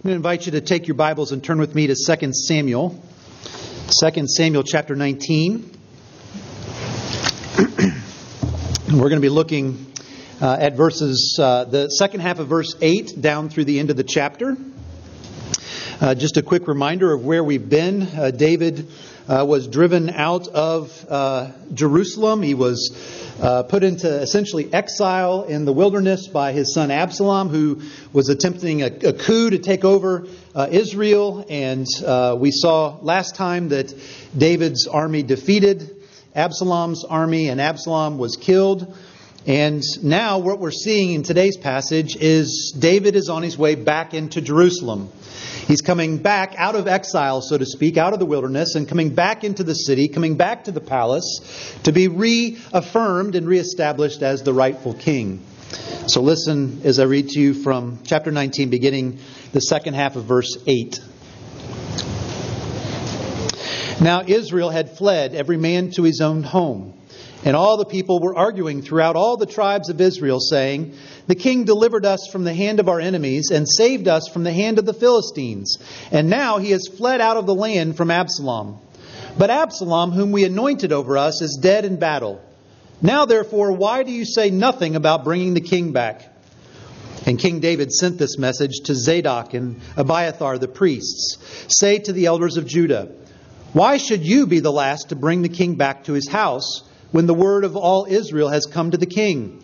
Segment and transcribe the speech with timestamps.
[0.00, 2.32] I'm going to invite you to take your Bibles and turn with me to 2
[2.32, 2.98] Samuel.
[4.02, 5.58] 2 Samuel chapter 19.
[8.88, 9.92] We're going to be looking
[10.40, 13.98] uh, at verses, uh, the second half of verse 8 down through the end of
[13.98, 14.56] the chapter.
[16.00, 18.00] Uh, just a quick reminder of where we've been.
[18.00, 18.88] Uh, David
[19.30, 22.42] uh, was driven out of uh, Jerusalem.
[22.42, 22.90] He was
[23.40, 27.80] uh, put into essentially exile in the wilderness by his son Absalom, who
[28.12, 31.46] was attempting a, a coup to take over uh, Israel.
[31.48, 33.94] And uh, we saw last time that
[34.36, 35.96] David's army defeated
[36.34, 38.96] Absalom's army, and Absalom was killed.
[39.46, 44.12] And now, what we're seeing in today's passage is David is on his way back
[44.12, 45.10] into Jerusalem.
[45.70, 49.14] He's coming back out of exile, so to speak, out of the wilderness, and coming
[49.14, 54.42] back into the city, coming back to the palace to be reaffirmed and reestablished as
[54.42, 55.40] the rightful king.
[56.08, 59.20] So listen as I read to you from chapter 19, beginning
[59.52, 60.98] the second half of verse 8.
[64.00, 66.99] Now Israel had fled, every man to his own home.
[67.44, 70.94] And all the people were arguing throughout all the tribes of Israel, saying,
[71.26, 74.52] The king delivered us from the hand of our enemies and saved us from the
[74.52, 75.78] hand of the Philistines.
[76.12, 78.78] And now he has fled out of the land from Absalom.
[79.38, 82.42] But Absalom, whom we anointed over us, is dead in battle.
[83.00, 86.26] Now, therefore, why do you say nothing about bringing the king back?
[87.26, 91.38] And King David sent this message to Zadok and Abiathar the priests
[91.68, 93.08] Say to the elders of Judah,
[93.72, 96.82] Why should you be the last to bring the king back to his house?
[97.12, 99.62] When the word of all Israel has come to the king.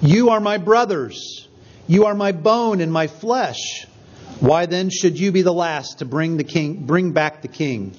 [0.00, 1.48] You are my brothers.
[1.86, 3.86] You are my bone and my flesh.
[4.40, 7.94] Why then should you be the last to bring the king bring back the king?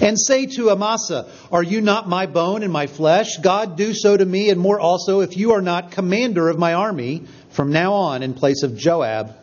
[0.00, 3.36] And say to Amasa, Are you not my bone and my flesh?
[3.38, 6.74] God do so to me, and more also, if you are not commander of my
[6.74, 9.36] army from now on in place of Joab.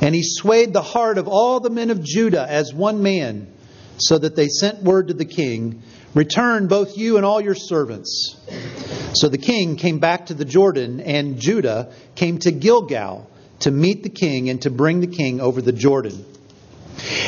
[0.00, 3.46] And he swayed the heart of all the men of Judah as one man,
[3.98, 5.82] so that they sent word to the king
[6.16, 8.36] Return, both you and all your servants.
[9.12, 13.28] So the king came back to the Jordan, and Judah came to Gilgal
[13.60, 16.24] to meet the king and to bring the king over the Jordan.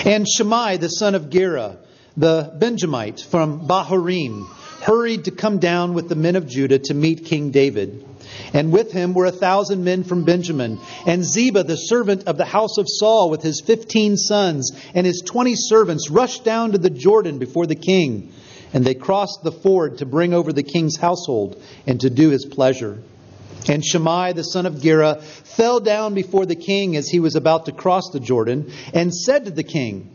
[0.06, 1.76] And Shimei, the son of Gera,
[2.16, 4.46] the Benjamite from Bahurim,
[4.80, 8.06] hurried to come down with the men of Judah to meet King David.
[8.54, 12.46] And with him were a thousand men from Benjamin, and Ziba, the servant of the
[12.46, 16.88] house of Saul, with his fifteen sons and his twenty servants, rushed down to the
[16.88, 18.32] Jordan before the king
[18.72, 22.44] and they crossed the ford to bring over the king's household and to do his
[22.44, 23.02] pleasure.
[23.68, 27.66] And Shimei, the son of Gera, fell down before the king as he was about
[27.66, 30.10] to cross the Jordan, and said to the king,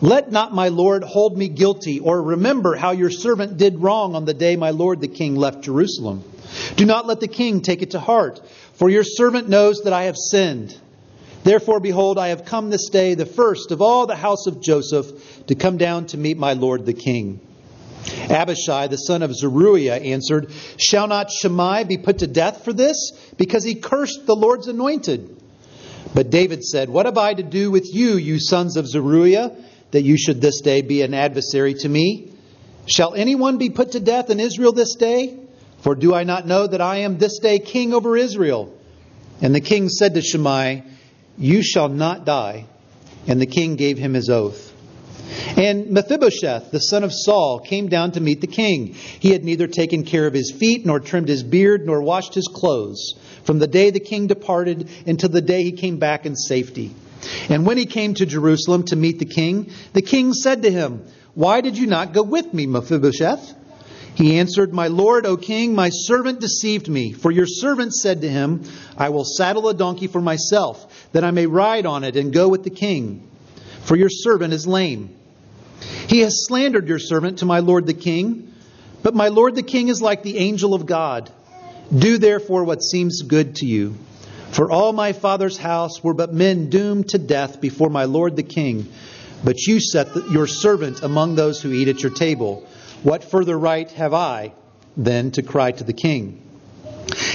[0.00, 4.24] Let not my lord hold me guilty, or remember how your servant did wrong on
[4.24, 6.24] the day my lord the king left Jerusalem.
[6.76, 8.40] Do not let the king take it to heart,
[8.74, 10.76] for your servant knows that I have sinned.
[11.44, 15.46] Therefore, behold, I have come this day, the first of all the house of Joseph,
[15.46, 17.40] to come down to meet my lord the king.
[18.30, 23.12] Abishai, the son of Zeruiah, answered, Shall not Shimei be put to death for this?
[23.36, 25.36] Because he cursed the Lord's anointed.
[26.14, 29.56] But David said, What have I to do with you, you sons of Zeruiah,
[29.90, 32.32] that you should this day be an adversary to me?
[32.86, 35.38] Shall anyone be put to death in Israel this day?
[35.82, 38.74] For do I not know that I am this day king over Israel?
[39.40, 40.82] And the king said to Shimei,
[41.36, 42.66] You shall not die.
[43.26, 44.67] And the king gave him his oath.
[45.56, 48.94] And Mephibosheth, the son of Saul, came down to meet the king.
[48.94, 52.48] He had neither taken care of his feet, nor trimmed his beard, nor washed his
[52.48, 56.94] clothes, from the day the king departed until the day he came back in safety.
[57.48, 61.04] And when he came to Jerusalem to meet the king, the king said to him,
[61.34, 63.54] Why did you not go with me, Mephibosheth?
[64.14, 67.12] He answered, My lord, O king, my servant deceived me.
[67.12, 68.64] For your servant said to him,
[68.96, 72.48] I will saddle a donkey for myself, that I may ride on it and go
[72.48, 73.28] with the king.
[73.82, 75.17] For your servant is lame.
[76.08, 78.52] He has slandered your servant to my lord the king,
[79.02, 81.30] but my lord the king is like the angel of God.
[81.96, 83.94] Do therefore what seems good to you.
[84.50, 88.42] For all my father's house were but men doomed to death before my lord the
[88.42, 88.90] king.
[89.44, 92.66] But you set the, your servant among those who eat at your table.
[93.02, 94.54] What further right have I
[94.96, 96.42] then to cry to the king?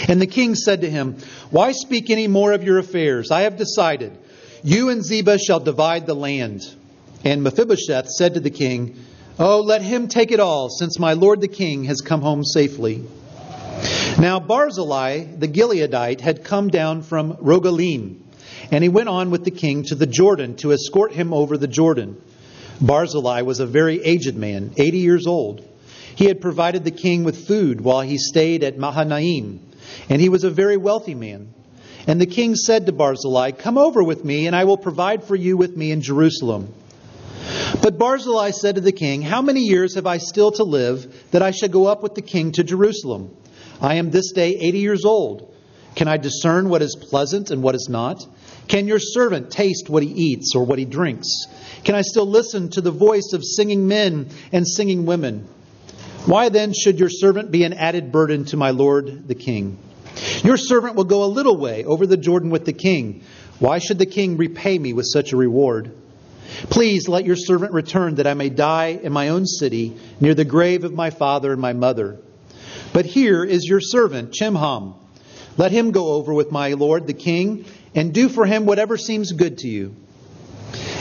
[0.08, 1.18] And the king said to him,
[1.52, 3.30] Why speak any more of your affairs?
[3.30, 4.18] I have decided.
[4.64, 6.62] You and Ziba shall divide the land.
[7.24, 8.98] And Mephibosheth said to the king,
[9.40, 13.04] Oh, let him take it all, since my lord the king has come home safely.
[14.20, 18.20] Now Barzillai the Gileadite had come down from Rogelim,
[18.72, 21.68] and he went on with the king to the Jordan to escort him over the
[21.68, 22.22] Jordan.
[22.80, 25.68] Barzillai was a very aged man, 80 years old.
[26.16, 29.60] He had provided the king with food while he stayed at Mahanaim,
[30.10, 31.54] and he was a very wealthy man.
[32.06, 35.36] And the king said to Barzillai, Come over with me, and I will provide for
[35.36, 36.74] you with me in Jerusalem.
[37.82, 41.42] But Barzillai said to the king, How many years have I still to live that
[41.42, 43.36] I should go up with the king to Jerusalem?
[43.82, 45.54] I am this day eighty years old.
[45.96, 48.26] Can I discern what is pleasant and what is not?
[48.68, 51.28] Can your servant taste what he eats or what he drinks?
[51.84, 55.48] Can I still listen to the voice of singing men and singing women?
[56.26, 59.78] Why then should your servant be an added burden to my lord the king?
[60.44, 63.24] Your servant will go a little way over the Jordan with the king.
[63.60, 65.92] Why should the king repay me with such a reward?
[66.70, 70.46] Please let your servant return that I may die in my own city near the
[70.46, 72.20] grave of my father and my mother.
[72.94, 74.96] But here is your servant, Chimham.
[75.58, 77.66] Let him go over with my lord the king
[77.96, 79.96] and do for him whatever seems good to you.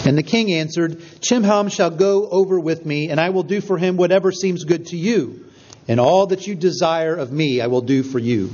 [0.05, 3.79] And the king answered, Chimham shall go over with me, and I will do for
[3.79, 5.47] him whatever seems good to you.
[5.89, 8.51] And all that you desire of me I will do for you.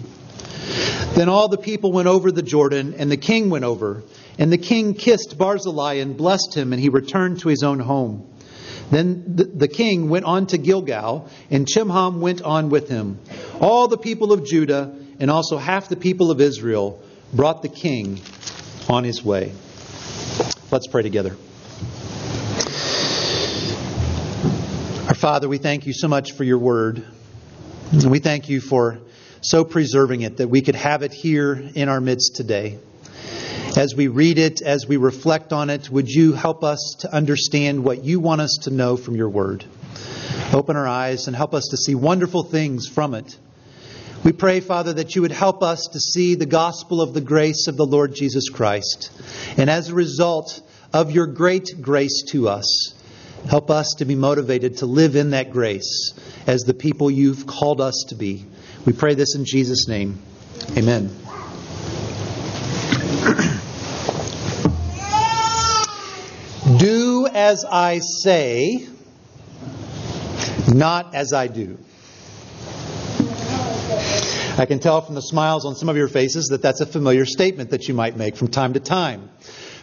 [1.15, 4.03] Then all the people went over the Jordan, and the king went over.
[4.39, 8.33] And the king kissed Barzillai and blessed him, and he returned to his own home.
[8.91, 13.19] Then the, king went on to Gilgal, and Chimham went on with him.
[13.61, 17.03] All the people of Judah, and also half the people of Israel,
[17.35, 18.21] brought the king
[18.89, 19.53] on his way.
[20.71, 21.37] Let's pray together.
[25.09, 27.05] Our Father, we thank you so much for your word.
[27.93, 28.99] And we thank you for
[29.41, 32.79] so preserving it that we could have it here in our midst today.
[33.79, 37.85] As we read it, as we reflect on it, would you help us to understand
[37.85, 39.65] what you want us to know from your word?
[40.53, 43.39] Open our eyes and help us to see wonderful things from it.
[44.25, 47.69] We pray, Father, that you would help us to see the gospel of the grace
[47.69, 49.13] of the Lord Jesus Christ.
[49.57, 50.61] And as a result
[50.93, 52.95] of your great grace to us,
[53.49, 56.15] help us to be motivated to live in that grace
[56.49, 58.45] as the people you've called us to be.
[58.85, 60.19] We pray this in Jesus' name.
[60.77, 61.17] Amen.
[66.77, 68.89] do as I say,
[70.67, 71.79] not as I do.
[74.59, 77.25] I can tell from the smiles on some of your faces that that's a familiar
[77.25, 79.31] statement that you might make from time to time.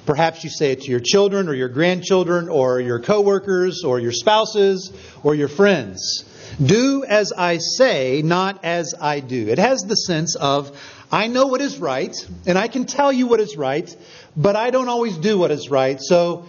[0.05, 4.11] Perhaps you say it to your children or your grandchildren or your coworkers or your
[4.11, 4.91] spouses
[5.23, 6.25] or your friends.
[6.61, 9.47] Do as I say, not as I do.
[9.47, 10.77] It has the sense of,
[11.09, 12.13] I know what is right,
[12.45, 13.95] and I can tell you what is right,
[14.35, 16.45] but I don't always do what is right, so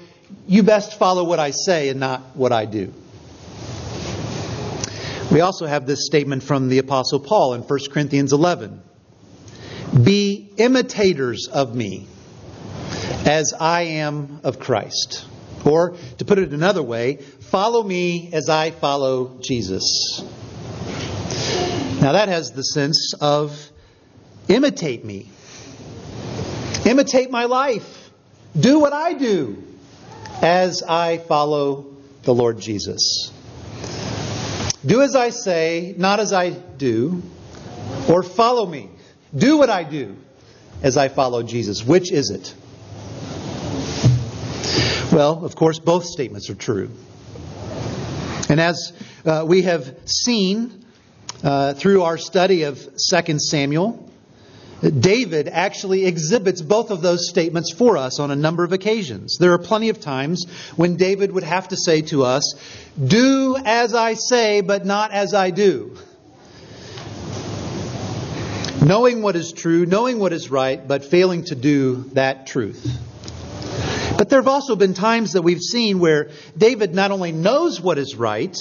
[0.46, 2.92] you best follow what I say and not what I do.
[5.30, 8.80] We also have this statement from the Apostle Paul in 1 Corinthians 11
[10.02, 12.06] Be imitators of me
[13.24, 15.26] as I am of Christ.
[15.64, 20.22] Or, to put it another way, follow me as I follow Jesus.
[22.00, 23.70] Now, that has the sense of
[24.46, 25.28] imitate me,
[26.84, 28.10] imitate my life,
[28.58, 29.65] do what I do
[30.42, 31.86] as I follow
[32.22, 33.32] the Lord Jesus.
[34.84, 37.22] Do as I say, not as I do,
[38.08, 38.90] or follow me.
[39.34, 40.16] Do what I do
[40.82, 41.84] as I follow Jesus.
[41.84, 42.54] Which is it?
[45.12, 46.90] Well, of course, both statements are true.
[48.48, 48.92] And as
[49.24, 50.84] uh, we have seen
[51.42, 54.10] uh, through our study of 2 Samuel,
[54.82, 59.38] David actually exhibits both of those statements for us on a number of occasions.
[59.38, 60.46] There are plenty of times
[60.76, 62.54] when David would have to say to us,
[63.02, 65.96] Do as I say, but not as I do.
[68.84, 72.86] Knowing what is true, knowing what is right, but failing to do that truth.
[74.16, 77.98] But there have also been times that we've seen where David not only knows what
[77.98, 78.56] is right,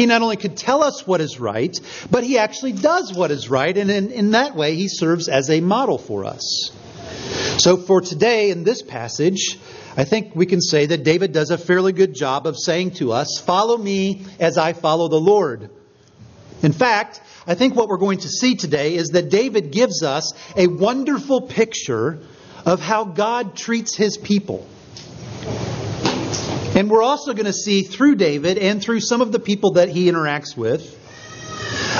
[0.00, 1.78] he not only could tell us what is right,
[2.10, 5.50] but he actually does what is right, and in, in that way, he serves as
[5.50, 6.70] a model for us.
[7.58, 9.58] So, for today, in this passage,
[9.98, 13.12] I think we can say that David does a fairly good job of saying to
[13.12, 15.68] us, Follow me as I follow the Lord.
[16.62, 20.32] In fact, I think what we're going to see today is that David gives us
[20.56, 22.20] a wonderful picture
[22.64, 24.66] of how God treats his people.
[26.74, 29.88] And we're also going to see through David and through some of the people that
[29.88, 30.96] he interacts with,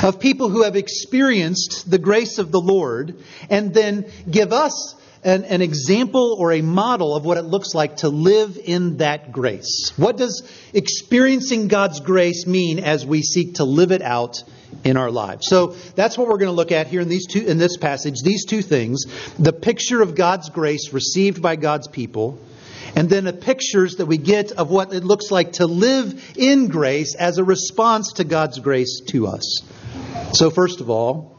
[0.05, 3.17] of people who have experienced the grace of the Lord,
[3.51, 7.97] and then give us an, an, example or a model of what it looks like
[7.99, 9.93] to live in that grace.
[9.97, 14.43] What does experiencing God's grace mean as we seek to live it out
[14.85, 15.49] in our lives?
[15.49, 18.23] So that's what we're going to look at here in these two in this passage.
[18.23, 19.05] These two things:
[19.37, 22.41] the picture of God's grace received by God's people
[22.97, 26.69] and then the pictures that we get of what it looks like to live in
[26.69, 29.63] grace as a response to God's grace to us.
[30.33, 31.37] So, first of all,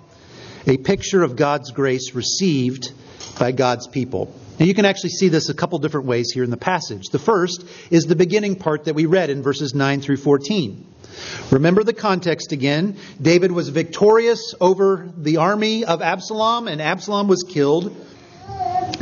[0.68, 2.92] a picture of God's grace received
[3.40, 4.34] by God's people.
[4.60, 7.10] Now, you can actually see this a couple different ways here in the passage.
[7.10, 10.86] The first is the beginning part that we read in verses 9 through 14.
[11.50, 12.98] Remember the context again.
[13.22, 17.96] David was victorious over the army of Absalom, and Absalom was killed.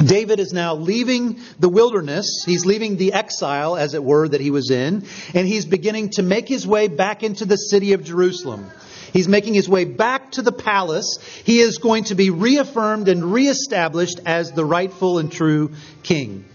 [0.05, 2.43] David is now leaving the wilderness.
[2.45, 6.23] He's leaving the exile, as it were, that he was in, and he's beginning to
[6.23, 8.69] make his way back into the city of Jerusalem.
[9.11, 11.17] He's making his way back to the palace.
[11.43, 15.71] He is going to be reaffirmed and reestablished as the rightful and true
[16.03, 16.45] king.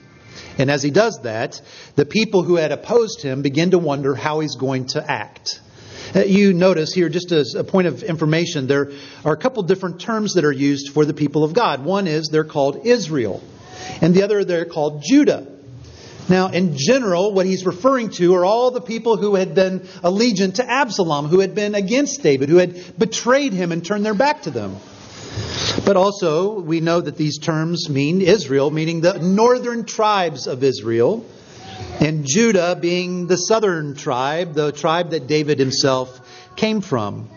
[0.56, 1.60] And as he does that,
[1.96, 5.60] the people who had opposed him begin to wonder how he's going to act.
[6.14, 8.92] You notice here, just as a point of information, there
[9.24, 11.84] are a couple different terms that are used for the people of God.
[11.84, 13.42] One is they're called Israel,
[14.00, 15.48] and the other they're called Judah.
[16.28, 20.54] Now, in general, what he's referring to are all the people who had been allegiant
[20.54, 24.42] to Absalom, who had been against David, who had betrayed him and turned their back
[24.42, 24.76] to them.
[25.84, 31.26] But also, we know that these terms mean Israel, meaning the northern tribes of Israel,
[32.00, 36.20] and Judah being the southern tribe, the tribe that David himself
[36.56, 37.28] came from.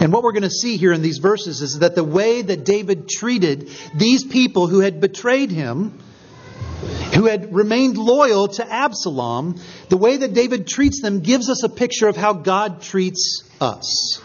[0.00, 2.64] And what we're going to see here in these verses is that the way that
[2.64, 5.98] David treated these people who had betrayed him
[7.14, 11.68] who had remained loyal to Absalom, the way that David treats them gives us a
[11.68, 14.20] picture of how God treats us.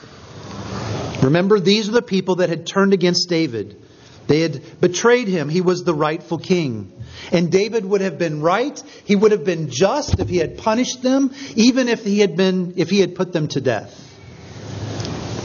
[1.24, 3.81] Remember, these are the people that had turned against David.
[4.27, 5.50] They had betrayed him.
[5.50, 6.91] He was the rightful king.
[7.31, 8.81] And David would have been right.
[9.05, 12.73] He would have been just if he had punished them, even if he had been
[12.77, 14.05] if he had put them to death.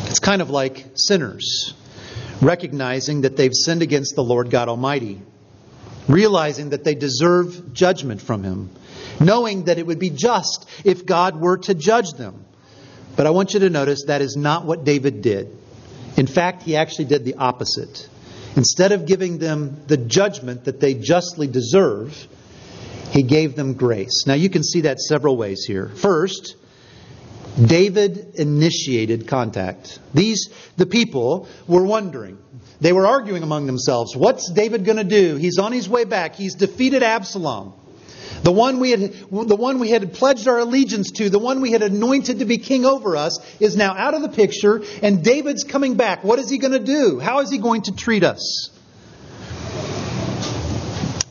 [0.09, 1.75] It's kind of like sinners
[2.41, 5.21] recognizing that they've sinned against the Lord God Almighty
[6.09, 8.71] realizing that they deserve judgment from him,
[9.21, 12.45] knowing that it would be just if God were to judge them.
[13.17, 15.57] But I want you to notice that is not what David did.
[16.17, 18.09] In fact, he actually did the opposite.
[18.57, 22.29] Instead of giving them the judgment that they justly deserve,
[23.11, 24.27] he gave them grace.
[24.27, 25.89] Now you can see that several ways here.
[25.89, 26.57] First,
[27.61, 29.99] David initiated contact.
[30.13, 32.39] These, the people, were wondering.
[32.81, 34.17] They were arguing among themselves.
[34.17, 35.37] What's David going to do?
[35.37, 36.35] He's on his way back.
[36.35, 37.75] He's defeated Absalom.
[38.45, 41.73] The one, we had, the one we had pledged our allegiance to, the one we
[41.73, 45.65] had anointed to be king over us, is now out of the picture, and David's
[45.65, 46.23] coming back.
[46.23, 47.19] What is he going to do?
[47.19, 48.69] How is he going to treat us?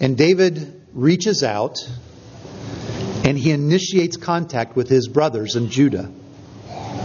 [0.01, 1.77] And David reaches out
[3.24, 6.12] and he initiates contact with his brothers in Judah.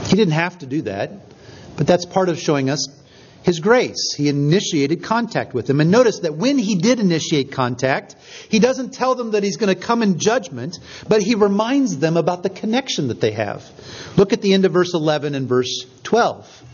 [0.06, 1.12] He didn't have to do that,
[1.76, 2.88] but that's part of showing us
[3.42, 4.14] his grace.
[4.16, 5.80] He initiated contact with them.
[5.80, 8.16] And notice that when he did initiate contact,
[8.48, 10.78] he doesn't tell them that he's going to come in judgment,
[11.08, 13.64] but he reminds them about the connection that they have.
[14.16, 16.64] Look at the end of verse 11 and verse 12.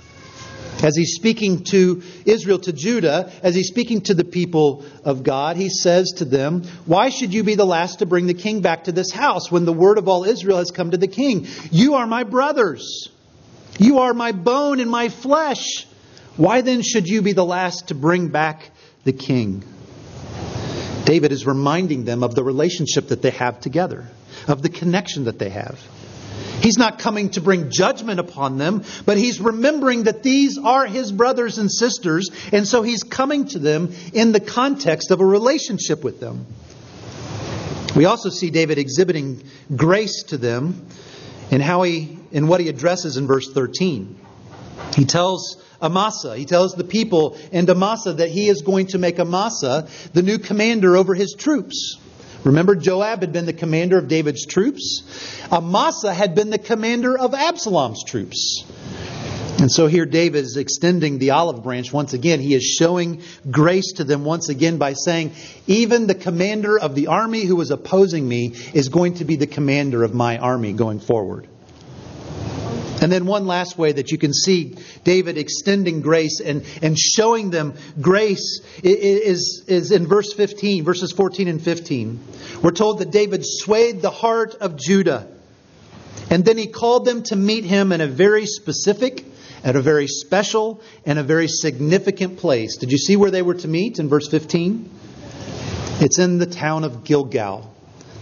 [0.82, 5.56] As he's speaking to Israel, to Judah, as he's speaking to the people of God,
[5.56, 8.84] he says to them, Why should you be the last to bring the king back
[8.84, 11.46] to this house when the word of all Israel has come to the king?
[11.70, 13.08] You are my brothers.
[13.78, 15.86] You are my bone and my flesh.
[16.36, 18.70] Why then should you be the last to bring back
[19.04, 19.62] the king?
[21.04, 24.08] David is reminding them of the relationship that they have together,
[24.48, 25.78] of the connection that they have.
[26.60, 31.12] He's not coming to bring judgment upon them, but he's remembering that these are his
[31.12, 36.02] brothers and sisters, and so he's coming to them in the context of a relationship
[36.02, 36.46] with them.
[37.94, 39.44] We also see David exhibiting
[39.76, 40.86] grace to them
[41.50, 44.18] in how he in what he addresses in verse 13.
[44.96, 49.18] He tells Amasa, he tells the people and Amasa that he is going to make
[49.18, 51.98] Amasa the new commander over his troops.
[52.42, 55.02] Remember, Joab had been the commander of David's troops.
[55.52, 58.64] Amasa had been the commander of Absalom's troops.
[59.58, 62.40] And so here David is extending the olive branch once again.
[62.40, 65.32] He is showing grace to them once again by saying,
[65.66, 69.46] even the commander of the army who was opposing me is going to be the
[69.46, 71.48] commander of my army going forward.
[73.04, 77.50] And then one last way that you can see David extending grace and, and showing
[77.50, 82.18] them grace is, is in verse 15, verses 14 and 15.
[82.62, 85.28] We're told that David swayed the heart of Judah.
[86.30, 89.26] And then he called them to meet him in a very specific,
[89.62, 92.78] at a very special, and a very significant place.
[92.78, 94.90] Did you see where they were to meet in verse 15?
[96.00, 97.70] It's in the town of Gilgal.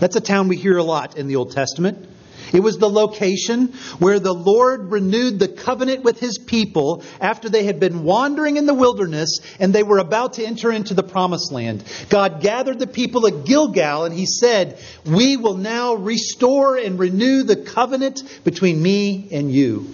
[0.00, 2.08] That's a town we hear a lot in the Old Testament.
[2.52, 7.64] It was the location where the Lord renewed the covenant with his people after they
[7.64, 11.52] had been wandering in the wilderness and they were about to enter into the promised
[11.52, 11.84] land.
[12.08, 17.42] God gathered the people at Gilgal and he said, We will now restore and renew
[17.42, 19.88] the covenant between me and you.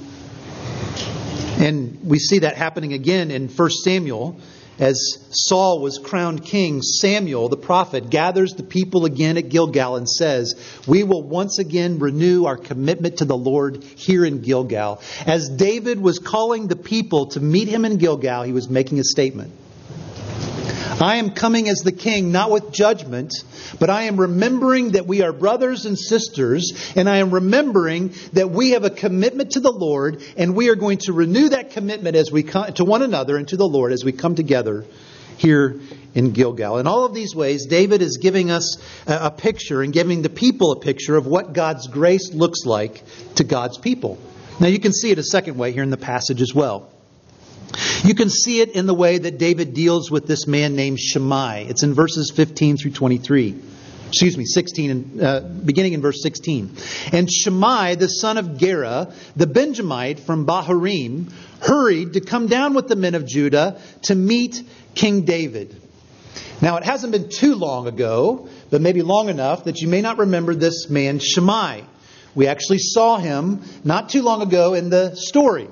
[1.59, 4.39] And we see that happening again in 1 Samuel
[4.79, 10.09] as Saul was crowned king, Samuel, the prophet, gathers the people again at Gilgal and
[10.09, 10.55] says,
[10.87, 15.01] We will once again renew our commitment to the Lord here in Gilgal.
[15.27, 19.05] As David was calling the people to meet him in Gilgal, he was making a
[19.05, 19.53] statement.
[21.01, 23.33] I am coming as the king, not with judgment,
[23.79, 28.51] but I am remembering that we are brothers and sisters, and I am remembering that
[28.51, 32.17] we have a commitment to the Lord, and we are going to renew that commitment
[32.17, 34.85] as we come to one another and to the Lord as we come together
[35.37, 35.81] here
[36.15, 36.79] in Gilgal.
[36.79, 38.77] In all of these ways, David is giving us
[39.07, 43.05] a picture and giving the people a picture of what God's grace looks like
[43.37, 44.19] to God's people.
[44.59, 46.91] Now, you can see it a second way here in the passage as well.
[48.05, 51.67] You can see it in the way that David deals with this man named Shimei.
[51.69, 53.55] It's in verses 15 through 23.
[54.09, 56.75] Excuse me, 16, uh, beginning in verse 16.
[57.13, 62.89] And Shimei, the son of Gera, the Benjamite from Bahurim, hurried to come down with
[62.89, 64.63] the men of Judah to meet
[64.95, 65.79] King David.
[66.63, 70.19] Now, it hasn't been too long ago, but maybe long enough that you may not
[70.19, 71.85] remember this man, Shimei.
[72.35, 75.69] We actually saw him not too long ago in the story.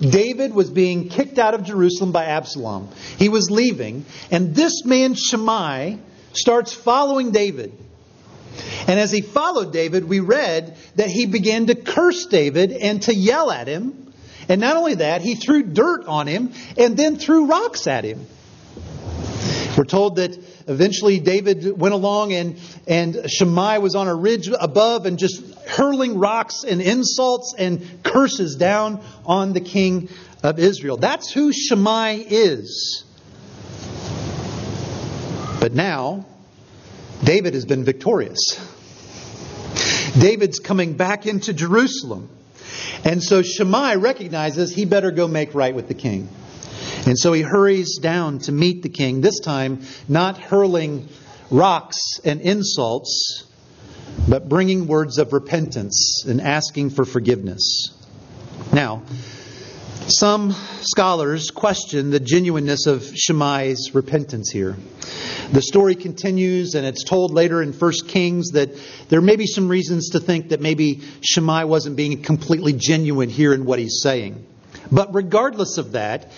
[0.00, 2.88] David was being kicked out of Jerusalem by Absalom.
[3.18, 5.98] He was leaving, and this man Shimei
[6.32, 7.72] starts following David.
[8.86, 13.14] And as he followed David, we read that he began to curse David and to
[13.14, 14.12] yell at him.
[14.48, 18.26] And not only that, he threw dirt on him and then threw rocks at him.
[19.76, 20.36] We're told that
[20.66, 26.18] eventually David went along and, and Shimei was on a ridge above and just hurling
[26.18, 30.08] rocks and insults and curses down on the king
[30.42, 30.96] of Israel.
[30.96, 33.04] That's who Shimei is.
[35.60, 36.26] But now,
[37.22, 38.38] David has been victorious.
[40.18, 42.30] David's coming back into Jerusalem.
[43.04, 46.28] And so Shimei recognizes he better go make right with the king.
[47.06, 51.08] And so he hurries down to meet the king, this time not hurling
[51.50, 53.44] rocks and insults,
[54.28, 57.94] but bringing words of repentance and asking for forgiveness.
[58.72, 59.02] Now,
[60.08, 64.76] some scholars question the genuineness of Shimei's repentance here.
[65.52, 68.70] The story continues, and it's told later in 1 Kings that
[69.08, 73.54] there may be some reasons to think that maybe Shimei wasn't being completely genuine here
[73.54, 74.44] in what he's saying.
[74.92, 76.30] But regardless of that,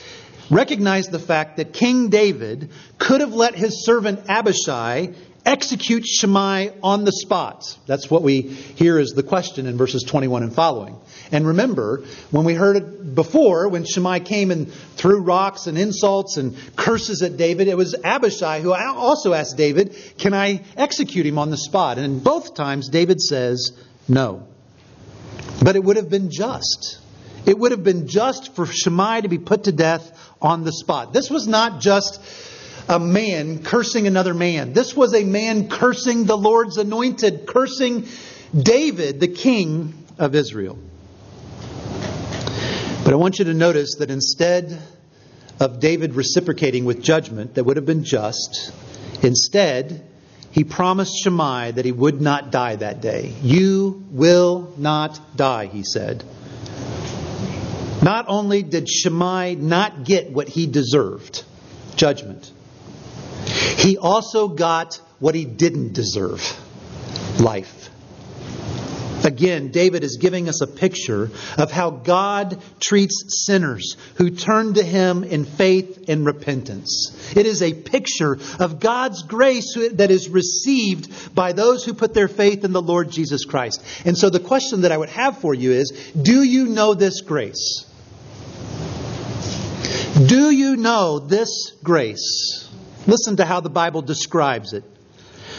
[0.51, 7.05] recognize the fact that King David could have let his servant Abishai execute Shimei on
[7.05, 7.77] the spot.
[7.87, 10.97] That's what we hear is the question in verses 21 and following.
[11.33, 16.37] And remember, when we heard it before, when Shimei came and threw rocks and insults
[16.37, 21.39] and curses at David, it was Abishai who also asked David, Can I execute him
[21.39, 21.99] on the spot?
[21.99, 23.73] And both times David says,
[24.09, 24.47] No.
[25.63, 26.99] But it would have been just.
[27.47, 31.13] It would have been just for Shimei to be put to death on the spot.
[31.13, 32.21] This was not just
[32.89, 34.73] a man cursing another man.
[34.73, 38.07] This was a man cursing the Lord's anointed, cursing
[38.57, 40.79] David, the king of Israel.
[43.05, 44.81] But I want you to notice that instead
[45.59, 48.73] of David reciprocating with judgment that would have been just,
[49.23, 50.07] instead,
[50.51, 53.33] he promised Shimei that he would not die that day.
[53.43, 56.25] You will not die, he said.
[58.03, 61.45] Not only did Shimei not get what he deserved,
[61.97, 62.51] judgment,
[63.81, 66.43] he also got what he didn't deserve
[67.41, 67.89] life.
[69.25, 74.83] Again, David is giving us a picture of how God treats sinners who turn to
[74.83, 77.35] him in faith and repentance.
[77.37, 82.29] It is a picture of God's grace that is received by those who put their
[82.29, 83.83] faith in the Lord Jesus Christ.
[84.07, 87.21] And so the question that I would have for you is do you know this
[87.21, 87.87] grace?
[90.27, 92.70] Do you know this grace?
[93.07, 94.85] Listen to how the Bible describes it.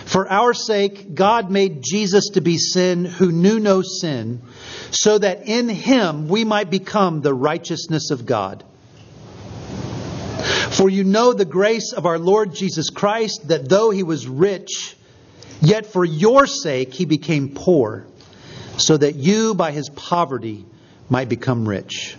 [0.06, 4.42] For our sake, God made Jesus to be sin who knew no sin,
[4.90, 8.64] so that in him we might become the righteousness of God.
[10.72, 14.96] For you know the grace of our Lord Jesus Christ, that though he was rich,
[15.62, 18.06] yet for your sake he became poor,
[18.78, 20.66] so that you by his poverty
[21.10, 22.16] might become rich.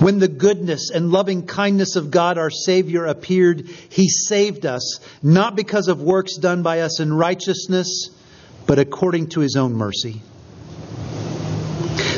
[0.00, 5.56] When the goodness and loving kindness of God our Savior appeared, He saved us, not
[5.56, 8.10] because of works done by us in righteousness,
[8.66, 10.22] but according to His own mercy.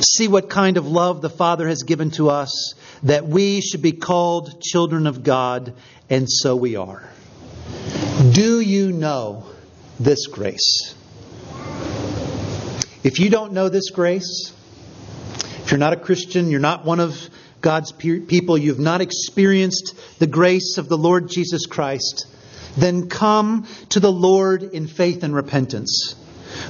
[0.01, 3.93] See what kind of love the Father has given to us, that we should be
[3.93, 5.75] called children of God,
[6.09, 7.09] and so we are.
[8.33, 9.47] Do you know
[10.01, 10.95] this grace?
[13.05, 14.53] If you don't know this grace,
[15.63, 17.29] if you're not a Christian, you're not one of
[17.67, 22.29] God's people, you've not experienced the grace of the Lord Jesus Christ,
[22.77, 26.15] then come to the Lord in faith and repentance.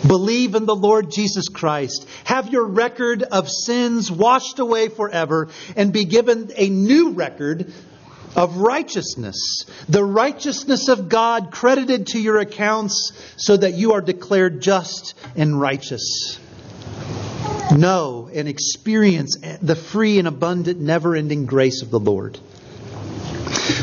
[0.08, 2.08] Believe in the Lord Jesus Christ.
[2.24, 7.70] Have your record of sins washed away forever and be given a new record
[8.34, 9.66] of righteousness.
[9.90, 15.60] The righteousness of God credited to your accounts so that you are declared just and
[15.60, 16.40] righteous.
[17.74, 22.38] Know and experience the free and abundant, never ending grace of the Lord.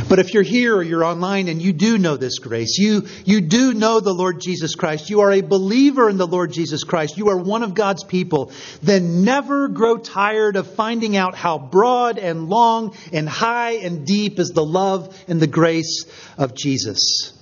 [0.10, 3.42] But if you're here or you're online and you do know this grace, you, you
[3.42, 7.18] do know the Lord Jesus Christ, you are a believer in the Lord Jesus Christ,
[7.18, 12.18] you are one of God's people, then never grow tired of finding out how broad
[12.18, 16.06] and long and high and deep is the love and the grace
[16.38, 17.34] of Jesus.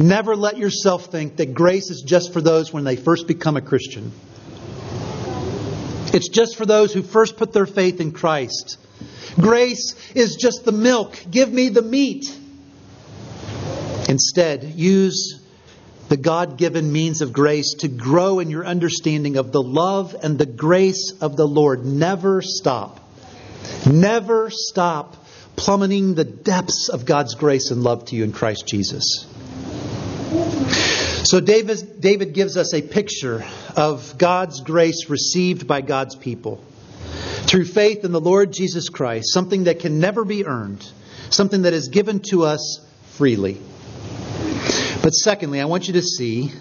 [0.00, 3.62] Never let yourself think that grace is just for those when they first become a
[3.62, 4.12] Christian.
[6.12, 8.78] It's just for those who first put their faith in Christ.
[9.36, 11.18] Grace is just the milk.
[11.30, 12.38] Give me the meat.
[14.08, 15.40] Instead, use
[16.08, 20.38] the God given means of grace to grow in your understanding of the love and
[20.38, 21.86] the grace of the Lord.
[21.86, 23.00] Never stop.
[23.90, 25.16] Never stop
[25.56, 29.26] plummeting the depths of God's grace and love to you in Christ Jesus.
[30.32, 33.44] So, David, David gives us a picture
[33.76, 36.62] of God's grace received by God's people
[37.46, 40.86] through faith in the Lord Jesus Christ, something that can never be earned,
[41.30, 43.58] something that is given to us freely.
[45.02, 46.52] But secondly, I want you to see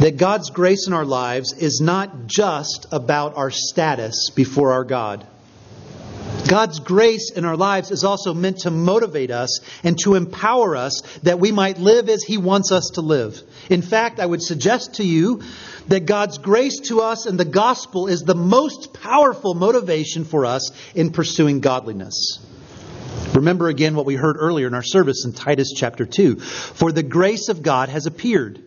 [0.00, 5.26] that God's grace in our lives is not just about our status before our God.
[6.48, 11.00] God's grace in our lives is also meant to motivate us and to empower us
[11.22, 13.40] that we might live as He wants us to live.
[13.70, 15.42] In fact, I would suggest to you
[15.88, 20.70] that God's grace to us and the gospel is the most powerful motivation for us
[20.94, 22.38] in pursuing godliness.
[23.34, 26.36] Remember again what we heard earlier in our service in Titus chapter 2.
[26.40, 28.62] For the grace of God has appeared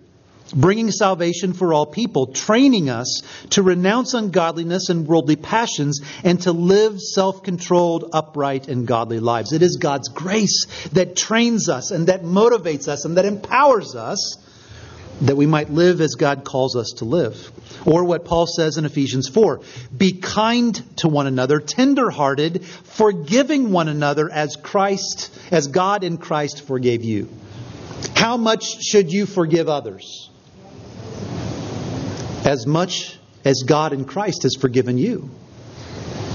[0.55, 6.51] bringing salvation for all people, training us to renounce ungodliness and worldly passions and to
[6.51, 9.51] live self controlled, upright, and godly lives.
[9.53, 14.37] It is God's grace that trains us and that motivates us and that empowers us
[15.21, 17.51] that we might live as God calls us to live.
[17.85, 19.61] Or what Paul says in Ephesians 4
[19.95, 26.65] be kind to one another, tenderhearted, forgiving one another as Christ, as God in Christ
[26.65, 27.29] forgave you.
[28.15, 30.29] How much should you forgive others?
[32.45, 35.29] As much as God in Christ has forgiven you.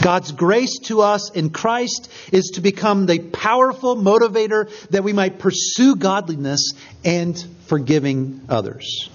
[0.03, 5.39] God's grace to us in Christ is to become the powerful motivator that we might
[5.39, 6.73] pursue godliness
[7.05, 9.11] and forgiving others.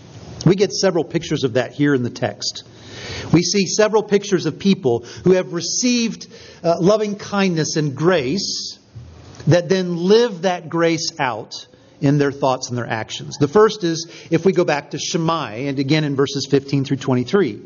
[0.45, 2.63] We get several pictures of that here in the text.
[3.33, 6.27] We see several pictures of people who have received
[6.63, 8.77] uh, loving kindness and grace
[9.47, 11.67] that then live that grace out
[12.01, 13.37] in their thoughts and their actions.
[13.37, 16.97] The first is if we go back to Shimei, and again in verses 15 through
[16.97, 17.61] 23.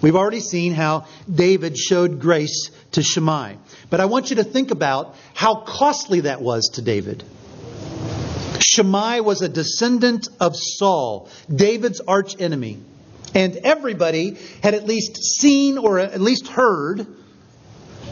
[0.00, 3.56] We've already seen how David showed grace to Shimei.
[3.90, 7.24] But I want you to think about how costly that was to David.
[8.60, 12.78] Shimei was a descendant of Saul, David's archenemy.
[13.34, 17.06] And everybody had at least seen or at least heard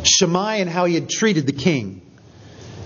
[0.03, 2.02] Shimei and how he had treated the king,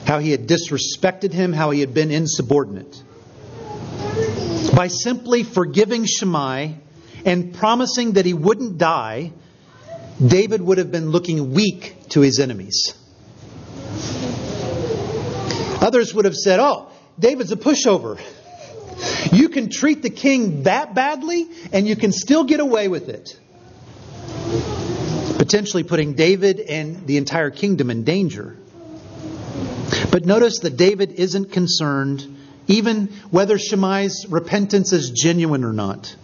[0.07, 3.03] how he had disrespected him, how he had been insubordinate.
[4.75, 6.77] By simply forgiving Shimei,
[7.25, 9.33] and promising that he wouldn't die,
[10.25, 12.95] David would have been looking weak to his enemies.
[15.83, 16.88] Others would have said, Oh,
[17.19, 18.21] David's a pushover.
[19.33, 23.38] You can treat the king that badly, and you can still get away with it.
[25.37, 28.57] Potentially putting David and the entire kingdom in danger.
[30.11, 32.37] But notice that David isn't concerned
[32.68, 36.16] even whether Shimei's repentance is genuine or not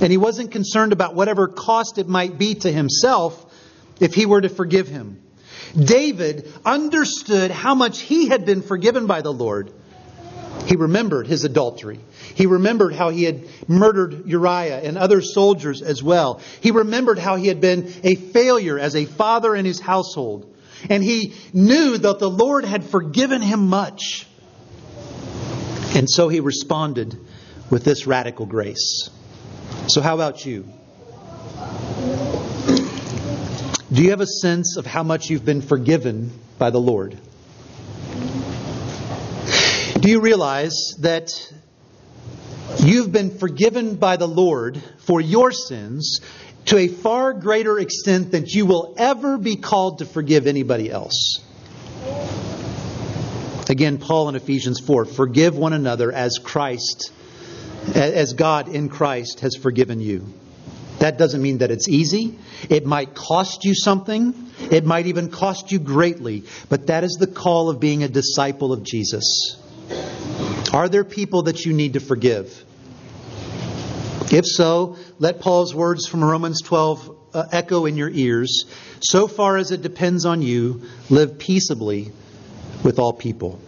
[0.00, 3.44] and he wasn't concerned about whatever cost it might be to himself
[4.00, 5.20] if he were to forgive him.
[5.76, 9.72] David understood how much he had been forgiven by the Lord.
[10.66, 12.00] He remembered his adultery.
[12.34, 16.40] He remembered how he had murdered Uriah and other soldiers as well.
[16.60, 20.54] He remembered how he had been a failure as a father in his household.
[20.88, 24.26] And he knew that the Lord had forgiven him much.
[25.94, 27.18] And so he responded
[27.70, 29.10] with this radical grace.
[29.88, 30.66] So, how about you?
[33.90, 37.18] Do you have a sense of how much you've been forgiven by the Lord?
[39.98, 41.30] Do you realize that
[42.80, 46.20] you've been forgiven by the Lord for your sins
[46.68, 51.40] to a far greater extent than you will ever be called to forgive anybody else.
[53.70, 57.10] Again, Paul in Ephesians 4 forgive one another as Christ,
[57.94, 60.26] as God in Christ has forgiven you.
[60.98, 62.38] That doesn't mean that it's easy.
[62.68, 64.34] It might cost you something.
[64.70, 66.44] It might even cost you greatly.
[66.68, 69.56] But that is the call of being a disciple of Jesus.
[70.74, 72.64] Are there people that you need to forgive?
[74.30, 78.66] If so, let Paul's words from Romans 12 uh, echo in your ears.
[79.00, 82.12] So far as it depends on you, live peaceably
[82.84, 83.58] with all people.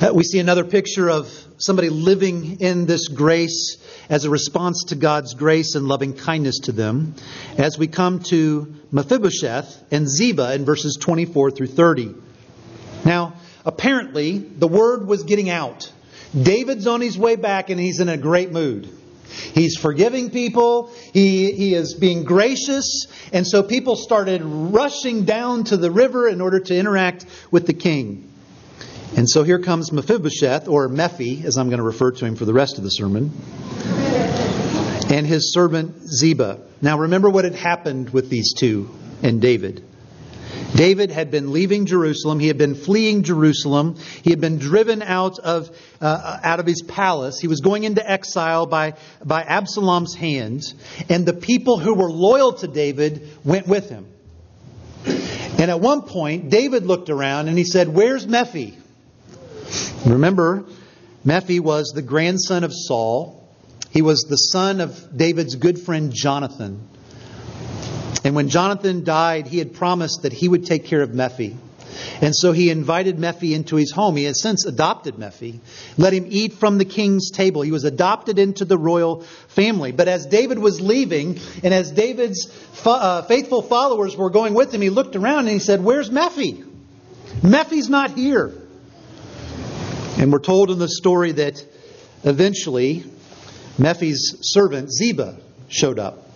[0.00, 1.28] Uh, we see another picture of
[1.58, 3.78] somebody living in this grace
[4.08, 7.16] as a response to God's grace and loving kindness to them
[7.56, 12.14] as we come to Mephibosheth and Ziba in verses 24 through 30.
[13.04, 15.90] Now, apparently, the word was getting out.
[16.40, 18.88] David's on his way back and he's in a great mood.
[19.28, 20.92] He's forgiving people.
[21.12, 23.06] He, he is being gracious.
[23.32, 27.74] And so people started rushing down to the river in order to interact with the
[27.74, 28.30] king.
[29.16, 32.44] And so here comes Mephibosheth, or Mephi, as I'm going to refer to him for
[32.44, 33.32] the rest of the sermon,
[35.10, 36.60] and his servant Ziba.
[36.82, 38.90] Now remember what had happened with these two
[39.22, 39.82] and David.
[40.74, 42.40] David had been leaving Jerusalem.
[42.40, 43.96] He had been fleeing Jerusalem.
[44.22, 47.38] He had been driven out of, uh, out of his palace.
[47.38, 50.62] He was going into exile by, by Absalom's hand.
[51.08, 54.06] And the people who were loyal to David went with him.
[55.58, 58.76] And at one point, David looked around and he said, Where's Mephi?
[60.06, 60.64] Remember,
[61.26, 63.48] Mephi was the grandson of Saul.
[63.90, 66.86] He was the son of David's good friend Jonathan.
[68.24, 71.56] And when Jonathan died, he had promised that he would take care of Mephi.
[72.20, 74.16] And so he invited Mephi into his home.
[74.16, 75.60] He has since adopted Mephi,
[75.96, 77.62] let him eat from the king's table.
[77.62, 79.92] He was adopted into the royal family.
[79.92, 82.52] But as David was leaving, and as David's
[82.84, 86.64] uh, faithful followers were going with him, he looked around and he said, Where's Mephi?
[87.40, 88.52] Mephi's not here.
[90.18, 91.64] And we're told in the story that
[92.24, 93.04] eventually
[93.78, 96.27] Mephi's servant Ziba showed up.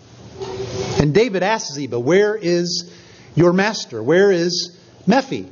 [1.01, 2.93] And David asked Ziba, Where is
[3.35, 4.03] your master?
[4.03, 5.51] Where is Mephi?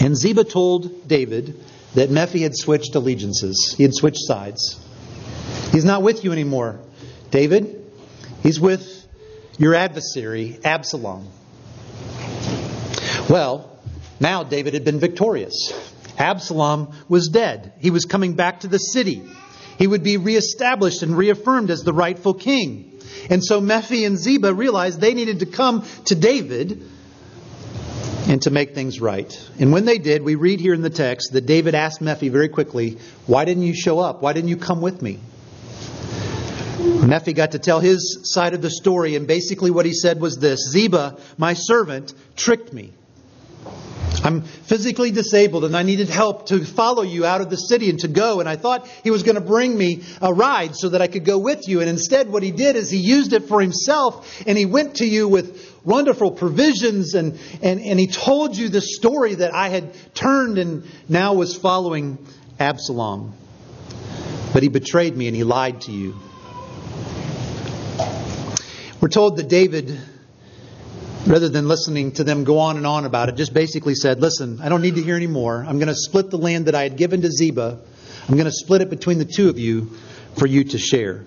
[0.00, 1.58] And Ziba told David
[1.94, 4.82] that Mephi had switched allegiances, he had switched sides.
[5.72, 6.80] He's not with you anymore,
[7.30, 7.84] David.
[8.42, 9.06] He's with
[9.58, 11.28] your adversary, Absalom.
[13.28, 13.78] Well,
[14.20, 15.72] now David had been victorious.
[16.18, 17.72] Absalom was dead.
[17.80, 19.22] He was coming back to the city.
[19.78, 22.95] He would be reestablished and reaffirmed as the rightful king.
[23.30, 26.82] And so Mephi and Ziba realized they needed to come to David
[28.28, 29.32] and to make things right.
[29.58, 32.48] And when they did, we read here in the text that David asked Mephi very
[32.48, 34.22] quickly, Why didn't you show up?
[34.22, 35.20] Why didn't you come with me?
[36.78, 40.38] Mephi got to tell his side of the story, and basically what he said was
[40.38, 42.92] this Ziba, my servant, tricked me.
[44.26, 48.00] I'm physically disabled and I needed help to follow you out of the city and
[48.00, 48.40] to go.
[48.40, 51.24] And I thought he was going to bring me a ride so that I could
[51.24, 51.80] go with you.
[51.80, 55.06] And instead, what he did is he used it for himself and he went to
[55.06, 59.94] you with wonderful provisions and, and, and he told you the story that I had
[60.12, 62.18] turned and now was following
[62.58, 63.32] Absalom.
[64.52, 66.16] But he betrayed me and he lied to you.
[69.00, 70.00] We're told that David
[71.26, 74.60] rather than listening to them go on and on about it, just basically said, Listen,
[74.60, 75.64] I don't need to hear any more.
[75.66, 77.78] I'm going to split the land that I had given to Ziba.
[78.28, 79.90] I'm going to split it between the two of you
[80.38, 81.24] for you to share.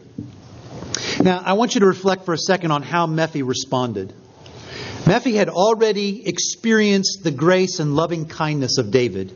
[1.22, 4.14] Now, I want you to reflect for a second on how Mephi responded.
[5.04, 9.34] Mephi had already experienced the grace and loving kindness of David.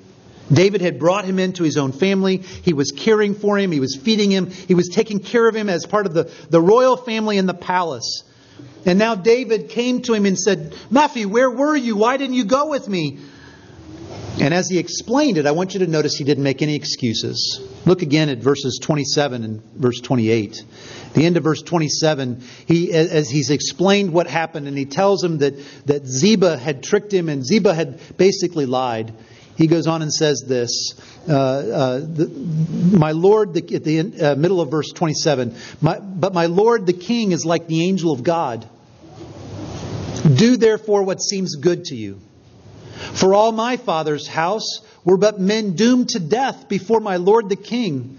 [0.52, 2.38] David had brought him into his own family.
[2.38, 3.72] He was caring for him.
[3.72, 4.52] He was feeding him.
[4.52, 7.54] He was taking care of him as part of the, the royal family in the
[7.54, 8.24] palace.
[8.86, 11.96] And now David came to him and said, Mephi, where were you?
[11.96, 13.20] Why didn't you go with me?
[14.40, 17.62] And as he explained it, I want you to notice he didn't make any excuses.
[17.86, 20.64] Look again at verses 27 and verse 28.
[21.14, 25.38] The end of verse 27, he, as he's explained what happened, and he tells him
[25.40, 25.54] that,
[25.86, 29.14] that Ziba had tricked him and Ziba had basically lied,
[29.56, 30.96] he goes on and says this
[31.28, 32.28] uh, uh, the,
[32.98, 36.94] My Lord, the, at the uh, middle of verse 27, my, but my Lord the
[36.94, 38.68] king is like the angel of God.
[40.24, 42.20] Do therefore what seems good to you.
[43.14, 47.56] For all my father's house were but men doomed to death before my Lord the
[47.56, 48.18] king.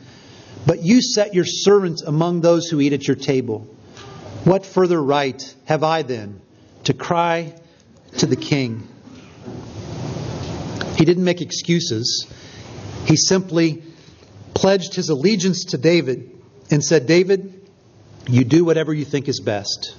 [0.66, 3.66] But you set your servants among those who eat at your table.
[4.44, 6.40] What further right have I then
[6.84, 7.54] to cry
[8.18, 8.86] to the king?
[11.04, 12.26] He didn't make excuses.
[13.04, 13.82] He simply
[14.54, 16.30] pledged his allegiance to David
[16.70, 17.68] and said, David,
[18.26, 19.94] You do whatever you think is best.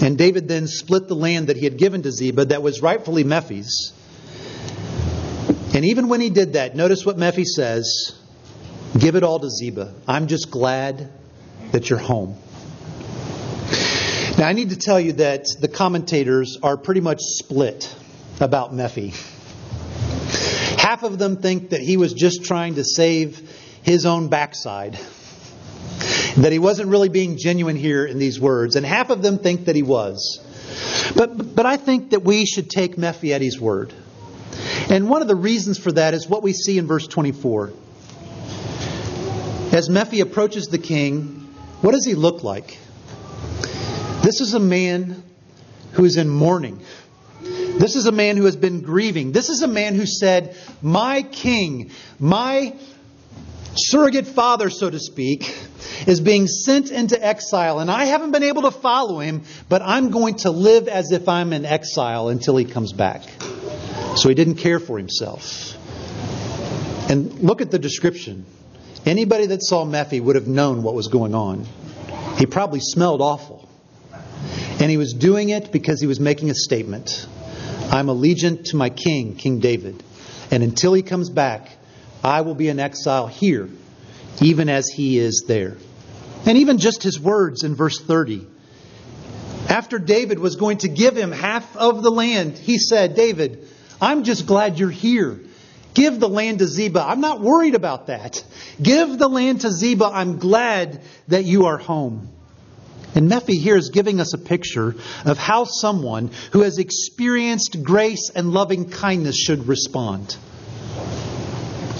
[0.00, 3.24] And David then split the land that he had given to Ziba that was rightfully
[3.24, 3.92] Mephi's.
[5.74, 8.16] And even when he did that, notice what Mephi says
[8.96, 9.92] give it all to Ziba.
[10.06, 11.10] I'm just glad
[11.72, 12.36] that you're home.
[14.38, 17.92] Now, I need to tell you that the commentators are pretty much split
[18.38, 19.12] about Mephi.
[20.90, 23.48] Half of them think that he was just trying to save
[23.84, 24.94] his own backside,
[26.38, 29.66] that he wasn't really being genuine here in these words, and half of them think
[29.66, 30.40] that he was.
[31.14, 33.94] But, but I think that we should take Mephi word.
[34.90, 37.72] And one of the reasons for that is what we see in verse 24.
[39.70, 42.78] As Mephi approaches the king, what does he look like?
[44.24, 45.22] This is a man
[45.92, 46.80] who is in mourning.
[47.80, 49.32] This is a man who has been grieving.
[49.32, 52.76] This is a man who said, My king, my
[53.74, 55.50] surrogate father, so to speak,
[56.06, 60.10] is being sent into exile, and I haven't been able to follow him, but I'm
[60.10, 63.22] going to live as if I'm in exile until he comes back.
[64.16, 65.74] So he didn't care for himself.
[67.08, 68.44] And look at the description.
[69.06, 71.66] Anybody that saw Mephi would have known what was going on.
[72.36, 73.66] He probably smelled awful.
[74.42, 77.26] And he was doing it because he was making a statement.
[77.90, 80.02] I'm allegiant to my king, King David.
[80.50, 81.70] And until he comes back,
[82.22, 83.68] I will be in exile here,
[84.40, 85.76] even as he is there.
[86.46, 88.46] And even just his words in verse 30.
[89.68, 93.66] After David was going to give him half of the land, he said, David,
[94.00, 95.40] I'm just glad you're here.
[95.92, 97.02] Give the land to Ziba.
[97.02, 98.42] I'm not worried about that.
[98.80, 100.06] Give the land to Ziba.
[100.06, 102.28] I'm glad that you are home.
[103.14, 104.94] And Mephi here is giving us a picture
[105.24, 110.36] of how someone who has experienced grace and loving kindness should respond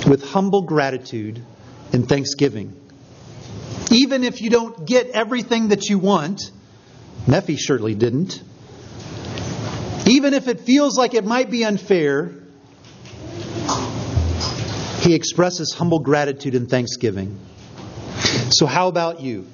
[0.06, 1.44] with humble gratitude
[1.92, 2.74] and thanksgiving.
[3.90, 6.42] Even if you don't get everything that you want,
[7.26, 8.42] Mephi surely didn't.
[10.06, 12.32] Even if it feels like it might be unfair,
[15.00, 17.38] he expresses humble gratitude and thanksgiving.
[18.50, 19.46] So, how about you?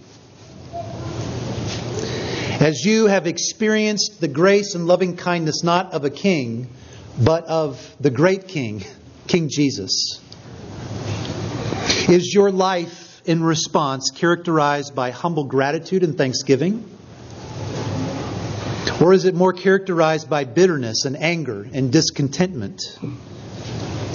[2.67, 6.69] As you have experienced the grace and loving kindness not of a king,
[7.17, 8.83] but of the great king,
[9.29, 10.21] King Jesus,
[12.09, 16.83] is your life in response characterized by humble gratitude and thanksgiving?
[19.01, 22.83] Or is it more characterized by bitterness and anger and discontentment?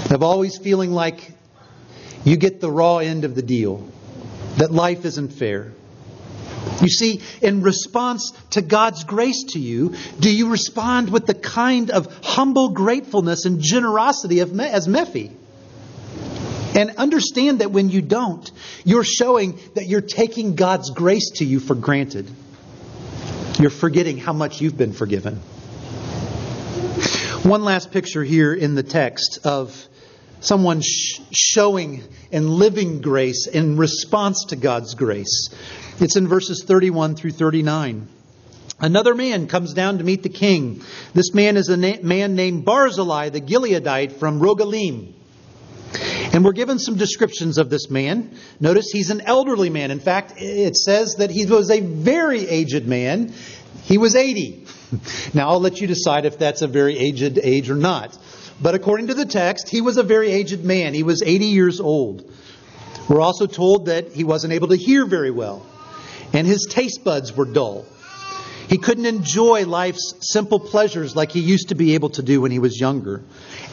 [0.10, 1.32] Of always feeling like
[2.26, 3.88] you get the raw end of the deal,
[4.58, 5.72] that life isn't fair.
[6.82, 11.92] You see, in response to God's grace to you, do you respond with the kind
[11.92, 15.32] of humble gratefulness and generosity of Me- as Mephi?
[16.76, 18.50] And understand that when you don't,
[18.86, 22.30] you're showing that you're taking God's grace to you for granted.
[23.60, 25.42] You're forgetting how much you've been forgiven.
[27.44, 29.88] One last picture here in the text of
[30.42, 35.50] someone sh- showing and living grace in response to God's grace.
[36.00, 38.08] It's in verses 31 through 39.
[38.80, 40.82] Another man comes down to meet the king.
[41.14, 45.14] This man is a na- man named Barzillai the Gileadite from Rogelim.
[46.34, 48.32] And we're given some descriptions of this man.
[48.60, 49.92] Notice he's an elderly man.
[49.92, 53.34] In fact, it says that he was a very aged man.
[53.84, 54.66] He was 80.
[55.34, 58.18] Now, I'll let you decide if that's a very aged age or not.
[58.62, 60.94] But according to the text, he was a very aged man.
[60.94, 62.32] He was 80 years old.
[63.10, 65.66] We're also told that he wasn't able to hear very well,
[66.34, 67.86] and his taste buds were dull.
[68.70, 72.52] He couldn't enjoy life's simple pleasures like he used to be able to do when
[72.52, 73.22] he was younger.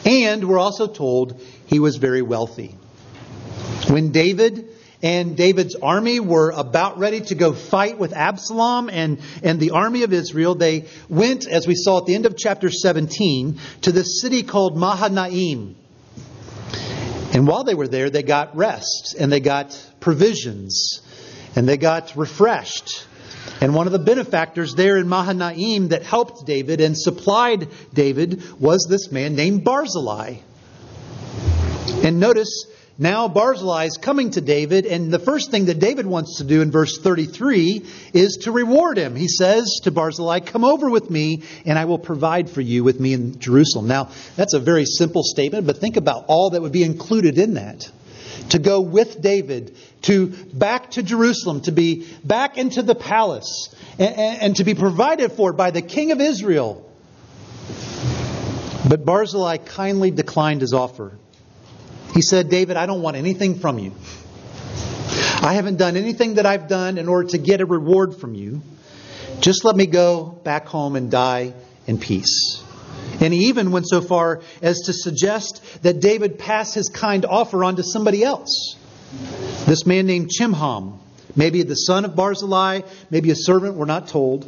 [0.03, 2.75] And we're also told he was very wealthy.
[3.87, 4.68] When David
[5.01, 10.03] and David's army were about ready to go fight with Absalom and, and the army
[10.03, 14.03] of Israel, they went, as we saw at the end of chapter 17, to the
[14.03, 15.75] city called Mahanaim.
[17.31, 21.01] And while they were there, they got rest and they got provisions
[21.55, 23.05] and they got refreshed.
[23.61, 28.85] And one of the benefactors there in Mahanaim that helped David and supplied David was
[28.89, 30.37] this man named Barzillai.
[32.03, 32.65] And notice
[32.99, 36.61] now Barzillai is coming to David, and the first thing that David wants to do
[36.61, 39.15] in verse 33 is to reward him.
[39.15, 42.99] He says to Barzillai, Come over with me, and I will provide for you with
[42.99, 43.87] me in Jerusalem.
[43.87, 47.53] Now, that's a very simple statement, but think about all that would be included in
[47.53, 47.89] that.
[48.49, 54.15] To go with David to back to Jerusalem, to be back into the palace, and,
[54.15, 56.85] and, and to be provided for by the king of Israel.
[58.87, 61.17] But Barzillai kindly declined his offer.
[62.13, 63.93] He said, David, I don't want anything from you.
[65.41, 68.61] I haven't done anything that I've done in order to get a reward from you.
[69.39, 71.53] Just let me go back home and die
[71.87, 72.61] in peace.
[73.21, 77.63] And he even went so far as to suggest that David pass his kind offer
[77.63, 78.75] on to somebody else.
[79.65, 80.99] This man named Chimham,
[81.35, 84.45] maybe the son of Barzillai, maybe a servant, we're not told.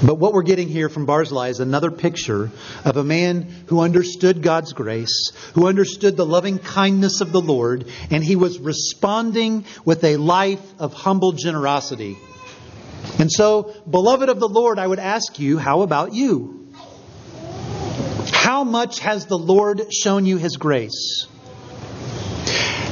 [0.00, 2.50] But what we're getting here from Barzillai is another picture
[2.84, 7.88] of a man who understood God's grace, who understood the loving kindness of the Lord,
[8.10, 12.16] and he was responding with a life of humble generosity.
[13.18, 16.68] And so, beloved of the Lord, I would ask you, how about you?
[18.32, 21.26] How much has the Lord shown you his grace?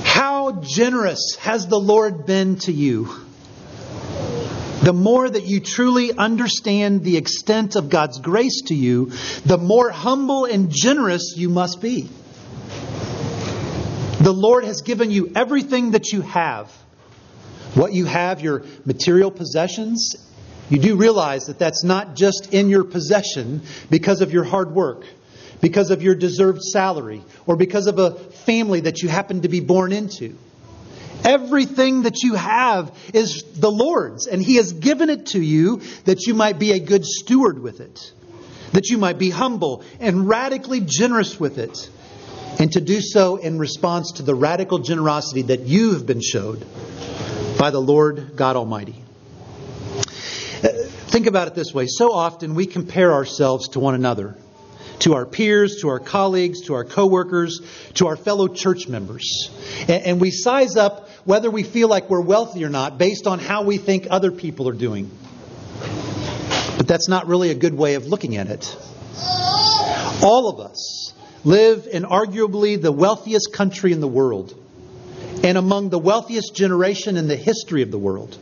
[0.05, 3.09] How generous has the Lord been to you?
[4.83, 9.13] The more that you truly understand the extent of God's grace to you,
[9.45, 12.09] the more humble and generous you must be.
[14.21, 16.71] The Lord has given you everything that you have.
[17.75, 20.15] What you have, your material possessions,
[20.71, 25.05] you do realize that that's not just in your possession because of your hard work,
[25.61, 29.61] because of your deserved salary, or because of a family that you happen to be
[29.61, 30.37] born into.
[31.25, 36.27] Everything that you have is the Lord's, and He has given it to you that
[36.27, 38.13] you might be a good steward with it,
[38.73, 41.91] that you might be humble and radically generous with it,
[42.59, 46.65] and to do so in response to the radical generosity that you have been showed
[47.59, 48.97] by the Lord God Almighty.
[50.63, 50.69] Uh,
[51.09, 54.37] think about it this way so often we compare ourselves to one another
[55.01, 57.61] to our peers, to our colleagues, to our coworkers,
[57.95, 59.51] to our fellow church members.
[59.89, 63.63] And we size up whether we feel like we're wealthy or not based on how
[63.63, 65.11] we think other people are doing.
[66.77, 68.77] But that's not really a good way of looking at it.
[70.23, 71.13] All of us
[71.45, 74.55] live in arguably the wealthiest country in the world
[75.43, 78.37] and among the wealthiest generation in the history of the world.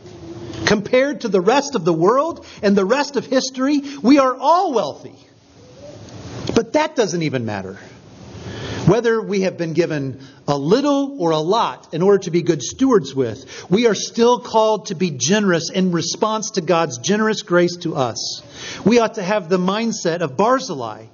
[0.65, 4.73] Compared to the rest of the world and the rest of history, we are all
[4.73, 5.15] wealthy.
[6.53, 7.77] But that doesn't even matter.
[8.85, 12.61] Whether we have been given a little or a lot in order to be good
[12.63, 17.77] stewards with, we are still called to be generous in response to God's generous grace
[17.77, 18.41] to us.
[18.85, 21.05] We ought to have the mindset of Barzillai.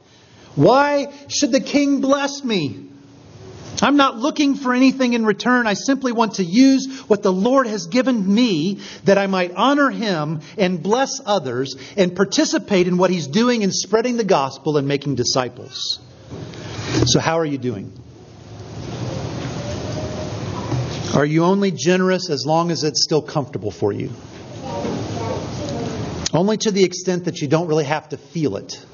[0.55, 2.85] Why should the king bless me?
[3.81, 5.67] I'm not looking for anything in return.
[5.67, 9.89] I simply want to use what the Lord has given me that I might honor
[9.89, 14.87] Him and bless others and participate in what He's doing in spreading the gospel and
[14.87, 15.99] making disciples.
[17.03, 17.91] So, how are you doing?
[21.13, 24.11] Are you only generous as long as it's still comfortable for you?
[26.33, 28.85] Only to the extent that you don't really have to feel it.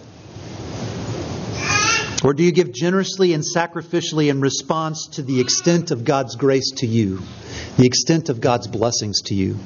[2.23, 6.71] Or do you give generously and sacrificially in response to the extent of God's grace
[6.77, 7.21] to you,
[7.77, 9.57] the extent of God's blessings to you?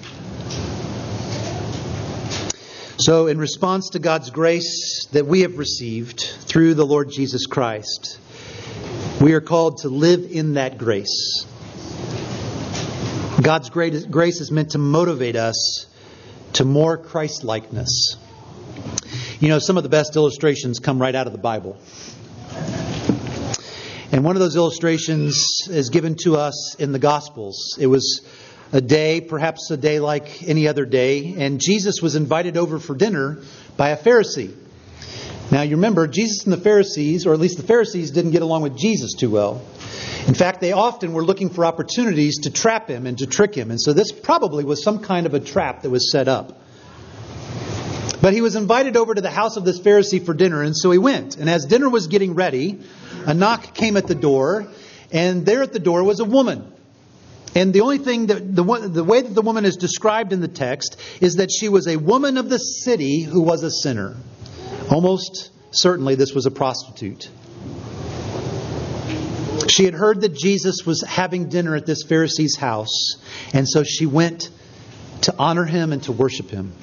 [2.98, 8.20] So, in response to God's grace that we have received through the Lord Jesus Christ,
[9.22, 11.46] we are called to live in that grace.
[13.42, 15.88] God's grace is meant to motivate us
[16.54, 18.18] to more Christ likeness.
[19.40, 21.78] You know, some of the best illustrations come right out of the Bible.
[24.12, 27.78] And one of those illustrations is given to us in the Gospels.
[27.80, 28.22] It was
[28.72, 32.96] a day, perhaps a day like any other day, and Jesus was invited over for
[32.96, 33.40] dinner
[33.78, 34.54] by a Pharisee.
[35.52, 38.64] Now, you remember, Jesus and the Pharisees, or at least the Pharisees, didn't get along
[38.64, 39.62] with Jesus too well.
[40.28, 43.70] In fact, they often were looking for opportunities to trap him and to trick him.
[43.70, 46.60] And so this probably was some kind of a trap that was set up.
[48.22, 50.90] But he was invited over to the house of this Pharisee for dinner, and so
[50.90, 51.38] he went.
[51.38, 52.80] And as dinner was getting ready,
[53.28, 54.68] a knock came at the door,
[55.12, 56.72] and there at the door was a woman.
[57.54, 60.48] And the only thing that the, the way that the woman is described in the
[60.48, 64.16] text is that she was a woman of the city who was a sinner.
[64.90, 67.30] Almost certainly, this was a prostitute.
[69.68, 73.16] She had heard that Jesus was having dinner at this Pharisee's house,
[73.54, 74.50] and so she went
[75.22, 76.74] to honor him and to worship him.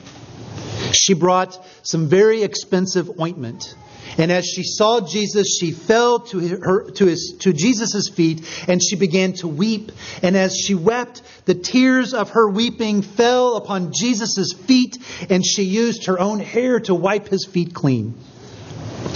[0.93, 3.75] She brought some very expensive ointment
[4.19, 8.83] and as she saw Jesus, she fell to, her, to, his, to Jesus' feet and
[8.83, 9.93] she began to weep.
[10.23, 14.99] And as she wept, the tears of her weeping fell upon Jesus' feet
[15.31, 18.15] and she used her own hair to wipe his feet clean.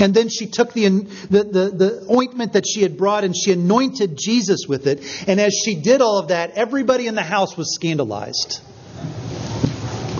[0.01, 3.53] And then she took the, the, the, the, ointment that she had brought and she
[3.53, 5.01] anointed Jesus with it.
[5.28, 8.61] And as she did all of that, everybody in the house was scandalized,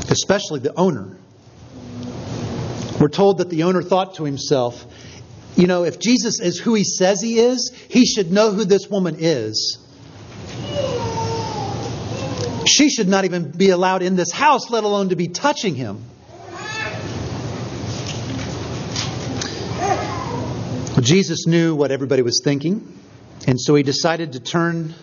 [0.09, 1.17] especially the owner.
[3.01, 4.85] We're told that the owner thought to himself,
[5.57, 8.89] you know, if Jesus is who he says he is, he should know who this
[8.89, 9.79] woman is.
[12.67, 16.05] She should not even be allowed in this house, let alone to be touching him.
[21.01, 23.01] Jesus knew what everybody was thinking,
[23.47, 24.95] and so he decided to turn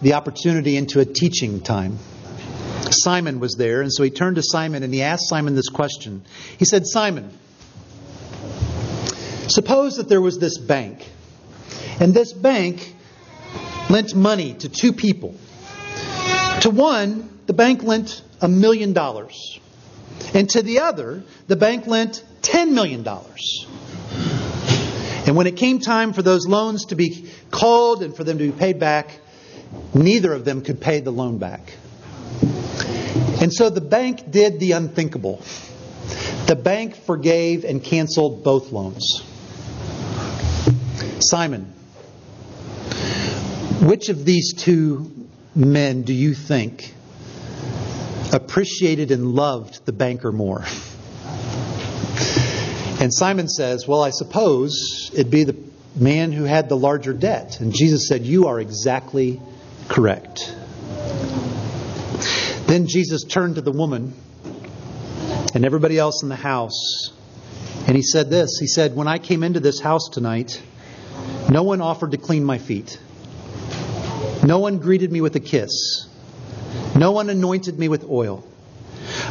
[0.00, 1.98] the opportunity into a teaching time.
[2.92, 6.22] Simon was there, and so he turned to Simon and he asked Simon this question.
[6.58, 7.30] He said, Simon,
[9.48, 11.08] suppose that there was this bank,
[11.98, 12.94] and this bank
[13.88, 15.34] lent money to two people.
[16.60, 19.58] To one, the bank lent a million dollars,
[20.34, 23.06] and to the other, the bank lent $10 million.
[25.26, 28.50] And when it came time for those loans to be called and for them to
[28.50, 29.18] be paid back,
[29.94, 31.74] neither of them could pay the loan back.
[33.40, 35.42] And so the bank did the unthinkable.
[36.46, 39.22] The bank forgave and canceled both loans.
[41.20, 41.72] Simon,
[43.82, 45.10] which of these two
[45.54, 46.94] men do you think
[48.32, 50.64] appreciated and loved the banker more?
[53.00, 55.56] And Simon says, Well, I suppose it'd be the
[55.96, 57.60] man who had the larger debt.
[57.60, 59.40] And Jesus said, You are exactly
[59.88, 60.54] correct.
[62.70, 64.14] Then Jesus turned to the woman
[65.56, 67.10] and everybody else in the house,
[67.88, 70.62] and he said this He said, When I came into this house tonight,
[71.50, 72.96] no one offered to clean my feet.
[74.44, 76.06] No one greeted me with a kiss.
[76.94, 78.46] No one anointed me with oil.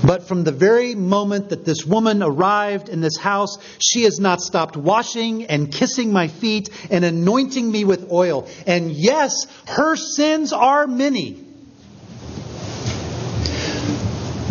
[0.06, 4.42] But from the very moment that this woman arrived in this house, she has not
[4.42, 8.50] stopped washing and kissing my feet and anointing me with oil.
[8.68, 11.46] And yes, her sins are many.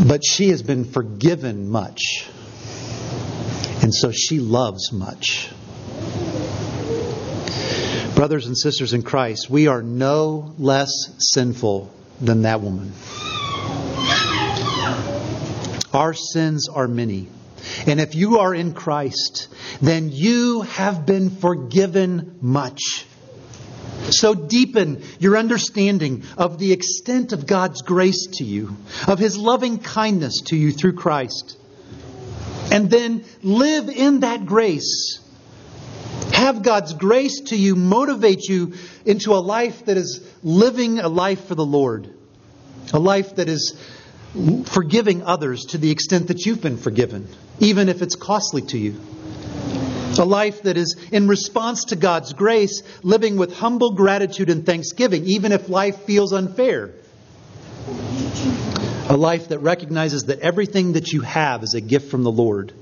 [0.08, 2.26] But she has been forgiven much.
[3.82, 5.50] And so she loves much.
[8.14, 12.92] Brothers and sisters in Christ, we are no less sinful than that woman.
[15.92, 17.28] Our sins are many.
[17.86, 19.48] And if you are in Christ,
[19.82, 23.04] then you have been forgiven much.
[24.10, 29.78] So deepen your understanding of the extent of God's grace to you, of His loving
[29.78, 31.56] kindness to you through Christ.
[32.70, 35.20] And then live in that grace.
[36.32, 41.46] Have God's grace to you motivate you into a life that is living a life
[41.46, 42.12] for the Lord,
[42.92, 43.78] a life that is
[44.66, 47.26] forgiving others to the extent that you've been forgiven,
[47.60, 49.00] even if it's costly to you.
[50.18, 55.24] A life that is in response to God's grace, living with humble gratitude and thanksgiving,
[55.26, 56.90] even if life feels unfair.
[59.08, 62.72] A life that recognizes that everything that you have is a gift from the Lord.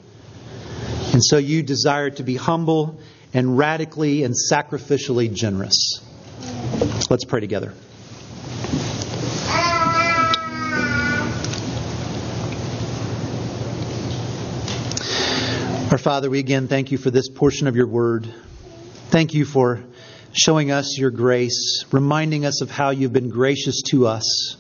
[1.13, 2.99] And so you desire to be humble
[3.33, 6.01] and radically and sacrificially generous.
[7.11, 7.75] Let's pray together.
[15.97, 18.29] Our Father, we again thank you for this portion of your word.
[19.09, 19.83] Thank you for
[20.35, 24.59] showing us your grace, reminding us of how you've been gracious to us.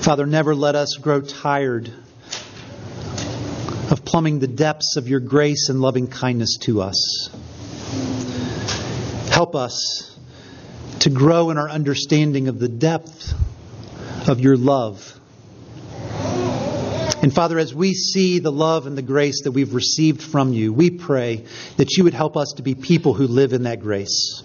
[0.00, 1.92] Father, never let us grow tired
[3.90, 7.28] of plumbing the depths of your grace and loving kindness to us.
[9.30, 10.18] Help us
[11.00, 13.34] to grow in our understanding of the depth
[14.26, 15.20] of your love
[17.20, 20.72] and Father, as we see the love and the grace that we've received from you,
[20.72, 21.44] we pray
[21.76, 24.42] that you would help us to be people who live in that grace.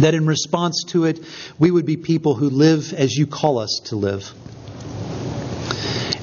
[0.00, 1.20] That in response to it,
[1.58, 4.32] we would be people who live as you call us to live.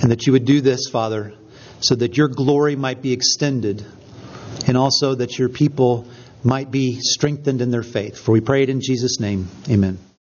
[0.01, 1.33] And that you would do this, Father,
[1.79, 3.85] so that your glory might be extended
[4.67, 6.07] and also that your people
[6.43, 8.17] might be strengthened in their faith.
[8.17, 9.47] For we pray it in Jesus' name.
[9.69, 9.99] Amen.